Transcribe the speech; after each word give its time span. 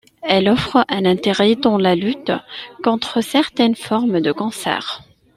Elle 0.23 0.49
offre 0.49 0.83
un 0.89 1.05
intérêt 1.05 1.53
dans 1.55 1.77
la 1.77 1.93
lutte 1.93 2.31
contre 2.83 3.21
certaines 3.21 3.75
formes 3.75 4.19
de 4.19 4.31
cancer. 4.31 5.03